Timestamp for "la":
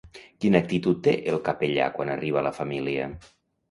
2.51-2.57